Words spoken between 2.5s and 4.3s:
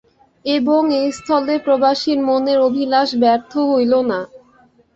অভিলাষ ব্যর্থ হইল না।